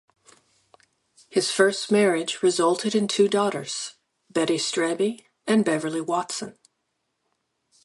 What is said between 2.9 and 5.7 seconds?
in two daughters, Betty Strebe and